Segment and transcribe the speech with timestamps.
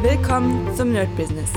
[0.00, 1.50] Willkommen zum Nerd Business.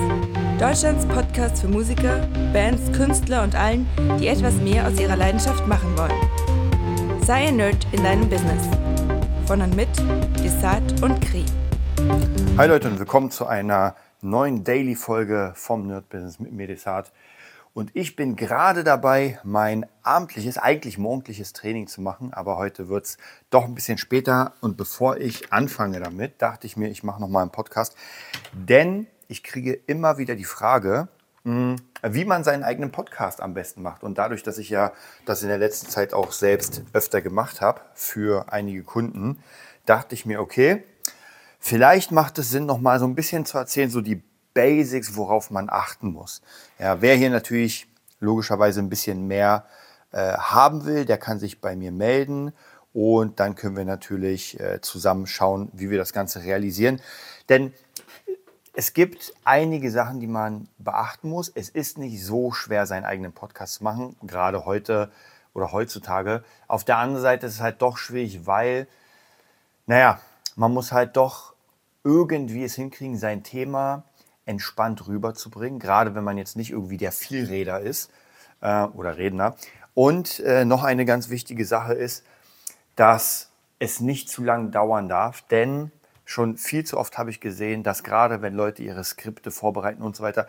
[0.59, 3.87] Deutschlands Podcast für Musiker, Bands, Künstler und allen,
[4.19, 7.21] die etwas mehr aus ihrer Leidenschaft machen wollen.
[7.23, 8.67] Sei ein Nerd in deinem Business.
[9.45, 9.89] Von und mit
[10.43, 11.45] Desart und Kri.
[12.57, 17.11] Hi Leute und willkommen zu einer neuen Daily-Folge vom Nerd Business mit mir, Desart.
[17.73, 22.33] Und ich bin gerade dabei, mein abendliches, eigentlich morgendliches Training zu machen.
[22.33, 23.17] Aber heute wird es
[23.49, 24.53] doch ein bisschen später.
[24.59, 27.95] Und bevor ich anfange damit, dachte ich mir, ich mache noch mal einen Podcast.
[28.51, 31.07] Denn ich kriege immer wieder die Frage,
[31.43, 34.03] hm, wie man seinen eigenen Podcast am besten macht.
[34.03, 34.91] Und dadurch, dass ich ja
[35.25, 39.41] das in der letzten Zeit auch selbst öfter gemacht habe für einige Kunden,
[39.85, 40.83] dachte ich mir, okay,
[41.59, 44.21] vielleicht macht es Sinn, noch mal so ein bisschen zu erzählen, so die
[44.53, 46.41] Basics, worauf man achten muss.
[46.79, 47.87] Ja, wer hier natürlich
[48.19, 49.65] logischerweise ein bisschen mehr
[50.11, 52.53] äh, haben will, der kann sich bei mir melden
[52.93, 57.01] und dann können wir natürlich äh, zusammen schauen, wie wir das Ganze realisieren.
[57.49, 57.73] Denn
[58.73, 61.49] es gibt einige Sachen, die man beachten muss.
[61.49, 65.11] Es ist nicht so schwer, seinen eigenen Podcast zu machen, gerade heute
[65.53, 66.43] oder heutzutage.
[66.67, 68.87] Auf der anderen Seite ist es halt doch schwierig, weil,
[69.87, 70.19] naja,
[70.55, 71.53] man muss halt doch
[72.03, 74.03] irgendwie es hinkriegen, sein Thema
[74.45, 78.11] entspannt rüberzubringen, gerade wenn man jetzt nicht irgendwie der Vielreder ist
[78.61, 79.55] äh, oder Redner.
[79.93, 82.25] Und äh, noch eine ganz wichtige Sache ist,
[82.95, 85.91] dass es nicht zu lang dauern darf, denn
[86.25, 90.15] schon viel zu oft habe ich gesehen, dass gerade wenn Leute ihre Skripte vorbereiten und
[90.15, 90.47] so weiter,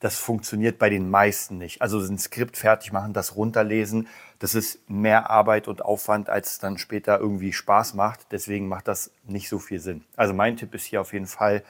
[0.00, 1.82] das funktioniert bei den meisten nicht.
[1.82, 4.06] Also ein Skript fertig machen, das runterlesen,
[4.38, 8.26] das ist mehr Arbeit und Aufwand, als es dann später irgendwie Spaß macht.
[8.30, 10.04] Deswegen macht das nicht so viel Sinn.
[10.16, 11.64] Also mein Tipp ist hier auf jeden Fall,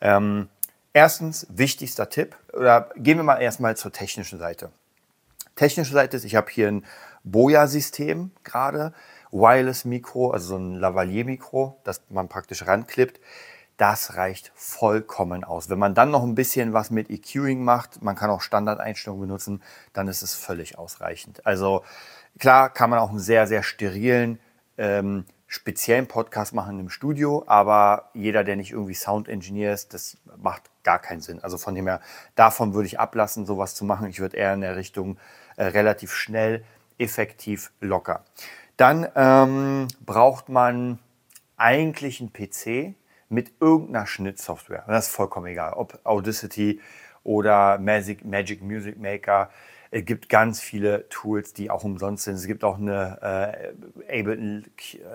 [0.00, 0.48] ähm,
[0.92, 4.70] Erstens, wichtigster Tipp, oder gehen wir mal erstmal zur technischen Seite.
[5.54, 6.84] Technische Seite ist, ich habe hier ein
[7.22, 8.92] Boya-System gerade,
[9.30, 13.20] Wireless-Mikro, also so ein Lavalier-Mikro, das man praktisch ranklippt.
[13.76, 15.70] Das reicht vollkommen aus.
[15.70, 19.62] Wenn man dann noch ein bisschen was mit EQing macht, man kann auch Standardeinstellungen benutzen,
[19.92, 21.46] dann ist es völlig ausreichend.
[21.46, 21.84] Also
[22.38, 24.38] klar kann man auch einen sehr, sehr sterilen
[24.76, 30.16] ähm, speziellen Podcast machen im Studio, aber jeder, der nicht irgendwie Sound Engineer ist, das
[30.36, 31.40] macht gar keinen Sinn.
[31.42, 32.00] Also von dem her,
[32.36, 34.08] davon würde ich ablassen, sowas zu machen.
[34.08, 35.18] Ich würde eher in der Richtung
[35.56, 36.64] äh, relativ schnell,
[36.98, 38.24] effektiv, locker.
[38.76, 41.00] Dann ähm, braucht man
[41.56, 42.94] eigentlich einen PC
[43.28, 44.84] mit irgendeiner Schnittsoftware.
[44.86, 46.80] Das ist vollkommen egal, ob Audacity
[47.24, 49.50] oder Magic, Magic Music Maker.
[49.92, 52.34] Es gibt ganz viele Tools, die auch umsonst sind.
[52.34, 53.74] Es gibt auch eine
[54.06, 54.64] äh, Ableton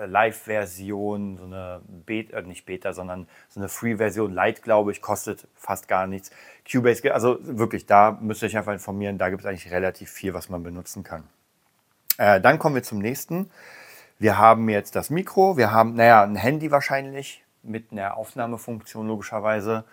[0.04, 5.48] Live-Version, so eine Beta, äh, nicht Beta, sondern so eine Free-Version, Light, glaube ich, kostet
[5.54, 6.30] fast gar nichts.
[6.70, 9.16] Cubase, also wirklich, da müsst ihr euch einfach informieren.
[9.16, 11.24] Da gibt es eigentlich relativ viel, was man benutzen kann.
[12.18, 13.50] Äh, dann kommen wir zum nächsten.
[14.18, 19.84] Wir haben jetzt das Mikro, wir haben, naja, ein Handy wahrscheinlich mit einer Aufnahmefunktion logischerweise.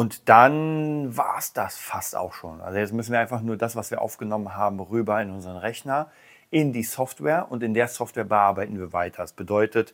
[0.00, 2.62] Und dann war es das fast auch schon.
[2.62, 6.10] Also jetzt müssen wir einfach nur das, was wir aufgenommen haben, rüber in unseren Rechner,
[6.48, 9.20] in die Software und in der Software bearbeiten wir weiter.
[9.24, 9.92] Das bedeutet,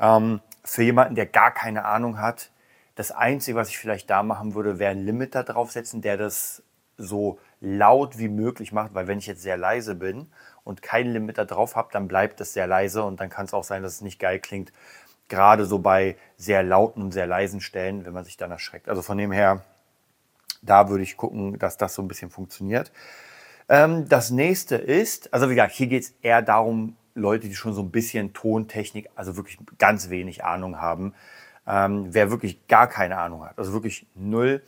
[0.00, 2.50] ähm, für jemanden, der gar keine Ahnung hat,
[2.94, 6.62] das Einzige, was ich vielleicht da machen würde, wäre ein Limiter draufsetzen, der das
[6.96, 10.32] so laut wie möglich macht, weil wenn ich jetzt sehr leise bin
[10.64, 13.64] und keinen Limiter drauf habe, dann bleibt es sehr leise und dann kann es auch
[13.64, 14.72] sein, dass es nicht geil klingt,
[15.28, 18.88] gerade so bei sehr lauten und sehr leisen Stellen, wenn man sich dann erschreckt.
[18.88, 19.64] Also von dem her,
[20.62, 22.92] da würde ich gucken, dass das so ein bisschen funktioniert.
[23.68, 27.74] Ähm, das nächste ist, also wie gesagt, hier geht es eher darum, Leute, die schon
[27.74, 31.14] so ein bisschen Tontechnik, also wirklich ganz wenig Ahnung haben.
[31.66, 34.62] Ähm, wer wirklich gar keine Ahnung hat, also wirklich null,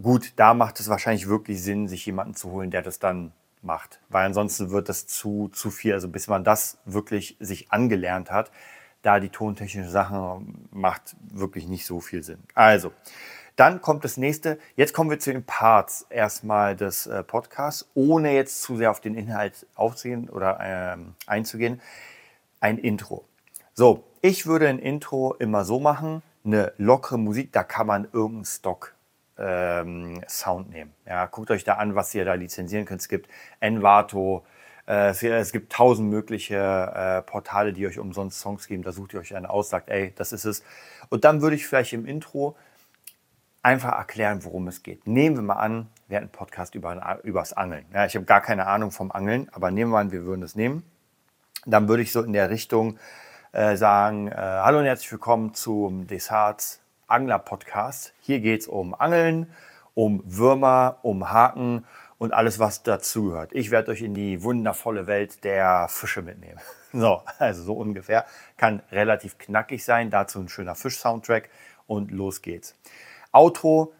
[0.00, 3.32] gut, da macht es wahrscheinlich wirklich Sinn, sich jemanden zu holen, der das dann
[3.62, 4.00] macht.
[4.08, 5.92] Weil ansonsten wird das zu, zu viel.
[5.92, 8.50] Also bis man das wirklich sich angelernt hat,
[9.06, 10.40] da die tontechnische Sache
[10.72, 12.42] macht wirklich nicht so viel Sinn.
[12.54, 12.92] Also,
[13.54, 14.58] dann kommt das nächste.
[14.74, 19.00] Jetzt kommen wir zu den Parts erstmal des äh, Podcasts, ohne jetzt zu sehr auf
[19.00, 21.80] den Inhalt aufzugehen oder ähm, einzugehen.
[22.60, 23.24] Ein Intro.
[23.74, 28.44] So, ich würde ein Intro immer so machen, eine lockere Musik, da kann man irgendeinen
[28.44, 28.94] Stock
[29.38, 30.92] ähm, Sound nehmen.
[31.06, 33.02] Ja, guckt euch da an, was ihr da lizenzieren könnt.
[33.02, 33.30] Es gibt
[33.60, 34.44] Envato,
[34.86, 38.82] äh, es, gibt tausend mögliche äh, Portale, die euch umsonst Songs geben.
[38.82, 40.62] Da sucht ihr euch einen aus, sagt, ey, das ist es.
[41.08, 42.56] Und dann würde ich vielleicht im Intro
[43.62, 45.06] einfach erklären, worum es geht.
[45.06, 47.84] Nehmen wir mal an, wir hätten einen Podcast über, übers Angeln.
[47.92, 50.54] Ja, ich habe gar keine Ahnung vom Angeln, aber nehmen wir an, wir würden es
[50.54, 50.84] nehmen.
[51.64, 52.98] Dann würde ich so in der Richtung
[53.50, 58.14] äh, sagen, äh, hallo und herzlich willkommen zum Desarts Angler Podcast.
[58.20, 59.50] Hier geht es um Angeln,
[59.94, 61.84] um Würmer, um Haken
[62.18, 63.50] und alles, was dazugehört.
[63.52, 66.60] Ich werde euch in die wundervolle Welt der Fische mitnehmen.
[66.92, 68.24] So, also so ungefähr.
[68.56, 70.08] Kann relativ knackig sein.
[70.08, 71.50] Dazu ein schöner Fisch-Soundtrack
[71.86, 72.74] und los geht's.
[73.32, 73.92] Outro,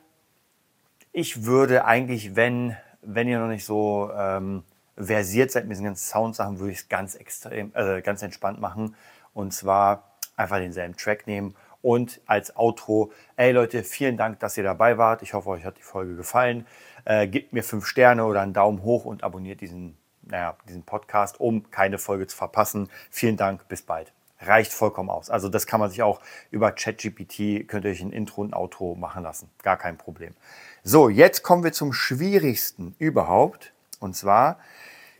[1.12, 4.62] ich würde eigentlich, wenn, wenn ihr noch nicht so ähm,
[4.96, 8.96] versiert seid mit diesen ganzen Soundsachen, würde ich es ganz extrem, äh, ganz entspannt machen.
[9.34, 11.54] Und zwar einfach denselben Track nehmen
[11.86, 15.22] und als Outro, ey Leute, vielen Dank, dass ihr dabei wart.
[15.22, 16.66] Ich hoffe, euch hat die Folge gefallen.
[17.04, 21.38] Äh, gebt mir fünf Sterne oder einen Daumen hoch und abonniert diesen, naja, diesen Podcast,
[21.38, 22.88] um keine Folge zu verpassen.
[23.08, 24.12] Vielen Dank, bis bald.
[24.40, 25.30] Reicht vollkommen aus.
[25.30, 28.96] Also das kann man sich auch über ChatGPT, könnt ihr euch ein Intro und Outro
[28.96, 29.48] machen lassen.
[29.62, 30.34] Gar kein Problem.
[30.82, 33.72] So, jetzt kommen wir zum schwierigsten überhaupt.
[34.00, 34.58] Und zwar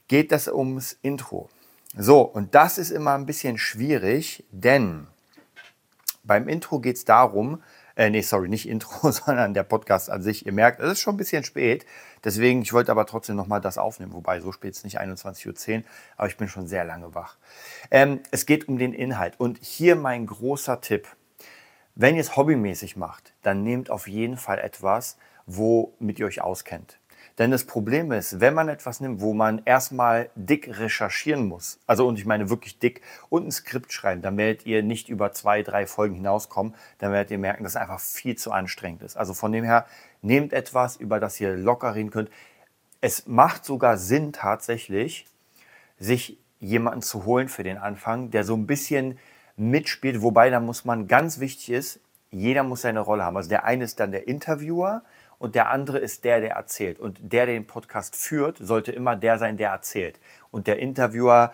[0.09, 1.49] geht das ums Intro.
[1.97, 5.07] So, und das ist immer ein bisschen schwierig, denn
[6.27, 7.63] beim Intro geht es darum,
[7.97, 10.45] äh, nee, sorry, nicht Intro, sondern der Podcast an sich.
[10.47, 11.87] Ihr merkt, es ist schon ein bisschen spät.
[12.25, 14.13] Deswegen, ich wollte aber trotzdem nochmal das aufnehmen.
[14.13, 15.83] Wobei, so spät ist nicht 21.10 Uhr,
[16.17, 17.37] aber ich bin schon sehr lange wach.
[17.91, 19.35] Ähm, es geht um den Inhalt.
[19.39, 21.09] Und hier mein großer Tipp.
[21.95, 26.99] Wenn ihr es hobbymäßig macht, dann nehmt auf jeden Fall etwas, womit ihr euch auskennt.
[27.39, 32.09] Denn das Problem ist, wenn man etwas nimmt, wo man erstmal dick recherchieren muss, also
[32.09, 35.63] und ich meine wirklich dick und ein Skript schreiben, dann werdet ihr nicht über zwei,
[35.63, 39.17] drei Folgen hinauskommen, dann werdet ihr merken, dass es einfach viel zu anstrengend ist.
[39.19, 39.87] Also von dem her,
[40.23, 42.31] nehmt etwas, über das ihr locker reden könnt.
[43.01, 45.27] Es macht sogar Sinn tatsächlich,
[45.99, 49.19] sich jemanden zu holen für den Anfang, der so ein bisschen
[49.57, 52.01] mitspielt, wobei da muss man ganz wichtig ist,
[52.31, 53.37] jeder muss seine Rolle haben.
[53.37, 55.03] Also der eine ist dann der Interviewer,
[55.39, 56.99] und der andere ist der, der erzählt.
[56.99, 60.19] Und der, der den Podcast führt, sollte immer der sein, der erzählt.
[60.51, 61.53] Und der Interviewer,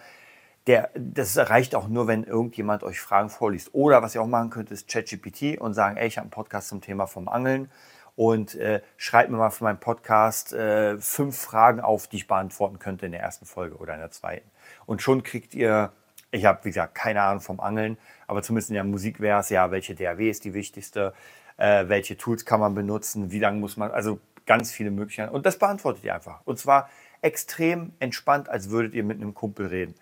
[0.67, 3.75] der, das reicht auch nur, wenn irgendjemand euch Fragen vorliest.
[3.75, 6.69] Oder was ihr auch machen könnt, ist ChatGPT und sagen, ey, ich habe einen Podcast
[6.69, 7.71] zum Thema vom Angeln
[8.15, 12.79] und äh, schreibt mir mal für meinen Podcast äh, fünf Fragen auf, die ich beantworten
[12.79, 14.49] könnte in der ersten Folge oder in der zweiten.
[14.87, 15.93] Und schon kriegt ihr,
[16.31, 17.97] ich habe, wie gesagt, keine Ahnung vom Angeln,
[18.27, 21.15] aber zumindest in der Musik wäre es ja, welche DAW ist die wichtigste,
[21.63, 25.33] äh, welche Tools kann man benutzen, wie lange muss man, also ganz viele Möglichkeiten.
[25.33, 26.41] Und das beantwortet ihr einfach.
[26.45, 29.95] Und zwar extrem entspannt, als würdet ihr mit einem Kumpel reden.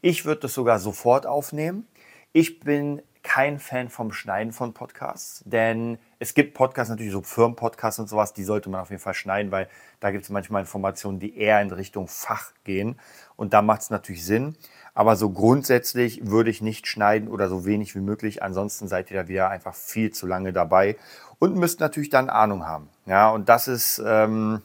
[0.00, 1.88] Ich würde das sogar sofort aufnehmen.
[2.32, 8.00] Ich bin kein Fan vom Schneiden von Podcasts, denn es gibt Podcasts, natürlich so Firmenpodcasts
[8.00, 9.68] und sowas, die sollte man auf jeden Fall schneiden, weil
[10.00, 12.98] da gibt es manchmal Informationen, die eher in Richtung Fach gehen.
[13.36, 14.56] Und da macht es natürlich Sinn.
[14.94, 18.42] Aber so grundsätzlich würde ich nicht schneiden oder so wenig wie möglich.
[18.42, 20.96] Ansonsten seid ihr da wieder einfach viel zu lange dabei
[21.38, 22.88] und müsst natürlich dann Ahnung haben.
[23.04, 24.62] Ja, und das ist, ähm,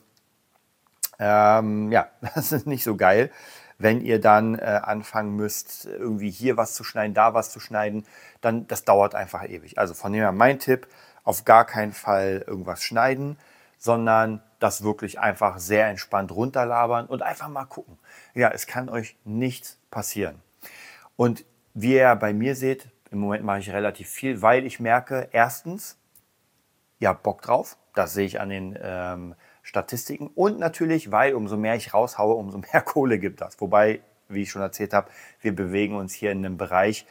[1.19, 3.29] ähm, ja, das ist nicht so geil,
[3.77, 8.05] wenn ihr dann äh, anfangen müsst, irgendwie hier was zu schneiden, da was zu schneiden.
[8.41, 9.77] Dann, das dauert einfach ewig.
[9.77, 10.87] Also von dem her mein Tipp,
[11.23, 13.37] auf gar keinen Fall irgendwas schneiden,
[13.77, 17.97] sondern das wirklich einfach sehr entspannt runterlabern und einfach mal gucken.
[18.33, 20.41] Ja, es kann euch nichts passieren.
[21.15, 25.29] Und wie ihr bei mir seht, im Moment mache ich relativ viel, weil ich merke,
[25.31, 25.97] erstens,
[26.99, 27.77] ihr habt Bock drauf.
[27.93, 30.27] Das sehe ich an den ähm, Statistiken.
[30.27, 33.59] Und natürlich, weil umso mehr ich raushaue, umso mehr Kohle gibt das.
[33.59, 35.09] Wobei, wie ich schon erzählt habe,
[35.41, 37.07] wir bewegen uns hier in einem Bereich,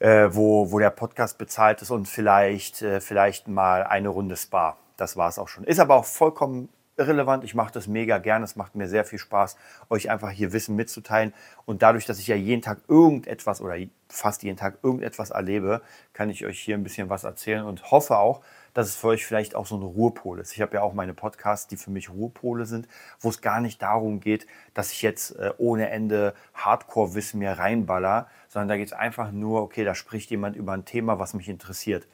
[0.00, 4.76] äh, wo, wo der Podcast bezahlt ist und vielleicht, äh, vielleicht mal eine Runde Spa
[4.98, 5.64] das war es auch schon.
[5.64, 7.44] Ist aber auch vollkommen irrelevant.
[7.44, 8.42] Ich mache das mega gern.
[8.42, 9.56] Es macht mir sehr viel Spaß,
[9.88, 11.32] euch einfach hier Wissen mitzuteilen.
[11.64, 13.76] Und dadurch, dass ich ja jeden Tag irgendetwas oder
[14.08, 18.18] fast jeden Tag irgendetwas erlebe, kann ich euch hier ein bisschen was erzählen und hoffe
[18.18, 18.42] auch,
[18.74, 20.52] dass es für euch vielleicht auch so ein Ruhepol ist.
[20.52, 22.88] Ich habe ja auch meine Podcasts, die für mich Ruhepole sind,
[23.20, 28.28] wo es gar nicht darum geht, dass ich jetzt äh, ohne Ende Hardcore-Wissen mir reinballer,
[28.48, 31.48] sondern da geht es einfach nur, okay, da spricht jemand über ein Thema, was mich
[31.48, 32.06] interessiert.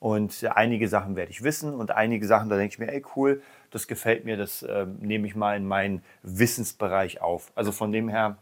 [0.00, 3.42] Und einige Sachen werde ich wissen und einige Sachen, da denke ich mir, ey cool,
[3.70, 7.52] das gefällt mir, das äh, nehme ich mal in meinen Wissensbereich auf.
[7.54, 8.36] Also von dem her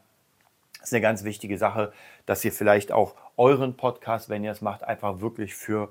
[0.82, 1.92] ist eine ganz wichtige Sache,
[2.26, 5.90] dass ihr vielleicht auch euren Podcast, wenn ihr es macht, einfach wirklich für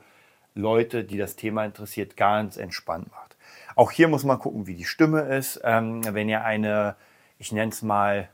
[0.56, 3.36] Leute, die das Thema interessiert, ganz entspannt macht.
[3.76, 5.62] Auch hier muss man gucken, wie die Stimme ist.
[5.64, 6.96] Ähm, wenn ihr eine,
[7.38, 8.30] ich nenne es mal,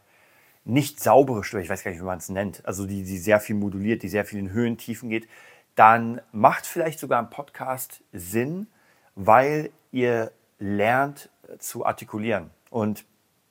[0.66, 3.42] nicht saubere Stimme, ich weiß gar nicht, wie man es nennt, also die, die sehr
[3.42, 5.28] viel moduliert, die sehr viel in Höhen, Tiefen geht,
[5.76, 8.68] dann macht vielleicht sogar ein Podcast Sinn,
[9.16, 11.30] weil ihr lernt
[11.60, 12.50] zu artikulieren.
[12.70, 13.06] Und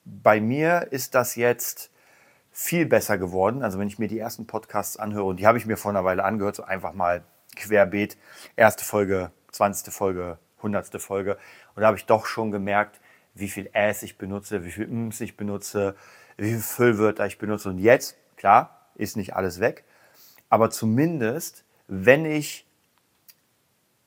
[0.05, 1.91] bei mir ist das jetzt
[2.51, 3.63] viel besser geworden.
[3.63, 6.05] Also wenn ich mir die ersten Podcasts anhöre, und die habe ich mir vor einer
[6.05, 7.25] Weile angehört, so einfach mal
[7.57, 8.17] querbeet,
[8.57, 9.93] erste Folge, 20.
[9.93, 11.01] Folge, 100.
[11.01, 11.39] Folge.
[11.75, 13.01] Und da habe ich doch schon gemerkt,
[13.35, 15.95] wie viel Äs ich benutze, wie viel Ms ich benutze,
[16.37, 17.69] wie viele Füllwörter ich benutze.
[17.69, 19.85] Und jetzt, klar, ist nicht alles weg,
[20.49, 22.67] aber zumindest wenn ich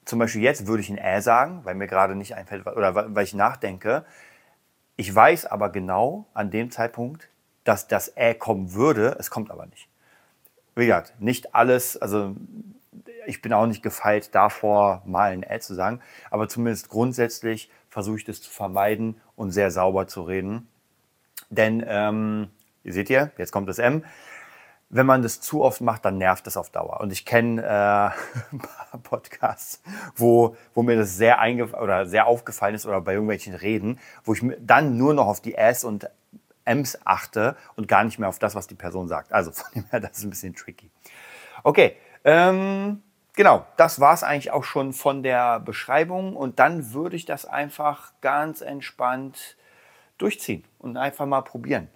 [0.05, 3.23] zum Beispiel jetzt würde ich ein Ä sagen, weil mir gerade nicht einfällt oder weil
[3.23, 4.05] ich nachdenke.
[4.95, 7.29] Ich weiß aber genau an dem Zeitpunkt,
[7.63, 9.17] dass das Ä kommen würde.
[9.19, 9.89] Es kommt aber nicht.
[10.75, 12.35] Wie gesagt, nicht alles, also
[13.25, 18.17] ich bin auch nicht gefeilt, davor mal ein Ad zu sagen, aber zumindest grundsätzlich versuche
[18.17, 20.67] ich das zu vermeiden und sehr sauber zu reden.
[21.49, 22.49] Denn, ähm,
[22.83, 24.03] ihr seht ihr, jetzt kommt das M,
[24.89, 27.01] wenn man das zu oft macht, dann nervt das auf Dauer.
[27.01, 28.13] Und ich kenne
[28.53, 29.81] äh, Podcasts,
[30.15, 31.39] wo, wo mir das sehr,
[31.81, 35.55] oder sehr aufgefallen ist oder bei irgendwelchen Reden, wo ich dann nur noch auf die
[35.55, 36.09] S und
[36.65, 39.33] M's achte und gar nicht mehr auf das, was die Person sagt.
[39.33, 40.89] Also von dem her, das ist ein bisschen tricky.
[41.63, 43.01] Okay, ähm,
[43.33, 47.45] genau, das war es eigentlich auch schon von der Beschreibung und dann würde ich das
[47.45, 49.57] einfach ganz entspannt
[50.17, 51.89] durchziehen und einfach mal probieren.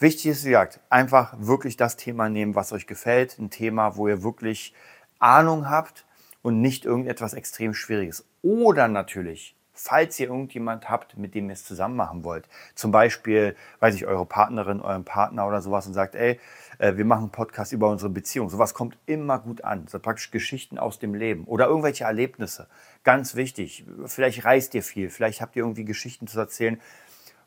[0.00, 3.36] Wichtig ist, wie gesagt, einfach wirklich das Thema nehmen, was euch gefällt.
[3.38, 4.72] Ein Thema, wo ihr wirklich
[5.18, 6.04] Ahnung habt
[6.40, 8.24] und nicht irgendetwas extrem Schwieriges.
[8.42, 12.48] Oder natürlich, falls ihr irgendjemand habt, mit dem ihr es zusammen machen wollt.
[12.76, 16.38] Zum Beispiel, weiß ich, eure Partnerin, euren Partner oder sowas und sagt, ey,
[16.78, 18.50] äh, wir machen einen Podcast über unsere Beziehung.
[18.50, 19.82] Sowas kommt immer gut an.
[19.82, 22.68] Das sind praktisch Geschichten aus dem Leben oder irgendwelche Erlebnisse.
[23.02, 23.84] Ganz wichtig.
[24.06, 26.80] Vielleicht reist ihr viel, vielleicht habt ihr irgendwie Geschichten zu erzählen,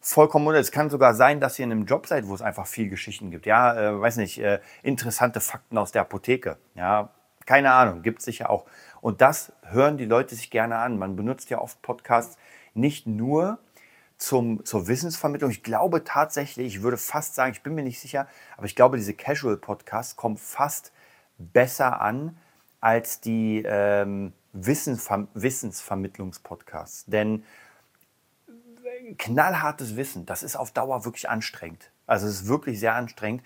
[0.01, 2.89] vollkommen Es kann sogar sein, dass ihr in einem Job seid, wo es einfach viel
[2.89, 3.45] Geschichten gibt.
[3.45, 6.57] Ja, äh, weiß nicht, äh, interessante Fakten aus der Apotheke.
[6.75, 7.11] Ja,
[7.45, 8.65] keine Ahnung, gibt es sicher auch.
[8.99, 10.97] Und das hören die Leute sich gerne an.
[10.97, 12.37] Man benutzt ja oft Podcasts
[12.73, 13.59] nicht nur
[14.17, 15.51] zum, zur Wissensvermittlung.
[15.51, 18.97] Ich glaube tatsächlich, ich würde fast sagen, ich bin mir nicht sicher, aber ich glaube,
[18.97, 20.91] diese Casual-Podcasts kommen fast
[21.37, 22.37] besser an
[22.79, 27.05] als die ähm, Wissensver Wissensvermittlungspodcasts.
[27.05, 27.43] Denn
[29.17, 31.91] knallhartes Wissen, das ist auf Dauer wirklich anstrengend.
[32.07, 33.43] Also es ist wirklich sehr anstrengend.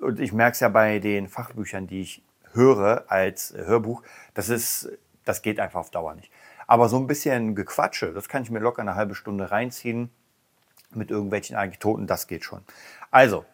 [0.00, 4.02] Und ich merke es ja bei den Fachbüchern, die ich höre als Hörbuch,
[4.34, 4.90] das, ist,
[5.24, 6.30] das geht einfach auf Dauer nicht.
[6.66, 10.10] Aber so ein bisschen Gequatsche, das kann ich mir locker eine halbe Stunde reinziehen
[10.94, 12.62] mit irgendwelchen Anekdoten, das geht schon.
[13.10, 13.44] Also,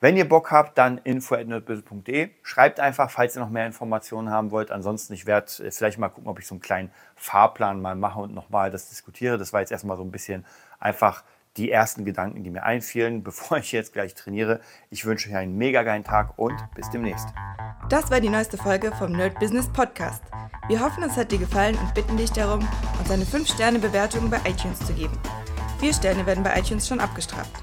[0.00, 2.30] wenn ihr Bock habt, dann info.nerdbiz.de.
[2.42, 4.70] Schreibt einfach, falls ihr noch mehr Informationen haben wollt.
[4.70, 8.20] Ansonsten, ich werde äh, vielleicht mal gucken, ob ich so einen kleinen Fahrplan mal mache
[8.20, 9.38] und nochmal das diskutiere.
[9.38, 10.44] Das war jetzt erstmal so ein bisschen
[10.78, 11.24] einfach
[11.56, 14.60] die ersten Gedanken, die mir einfielen, bevor ich jetzt gleich trainiere.
[14.90, 17.28] Ich wünsche euch einen mega geilen Tag und bis demnächst.
[17.88, 20.22] Das war die neueste Folge vom Nerd Business Podcast.
[20.68, 22.66] Wir hoffen, es hat dir gefallen und bitten dich darum,
[22.98, 25.16] uns eine 5-Sterne-Bewertung bei iTunes zu geben.
[25.78, 27.62] Vier Sterne werden bei iTunes schon abgestraft.